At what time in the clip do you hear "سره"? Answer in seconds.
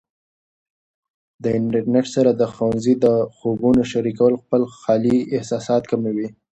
2.15-2.31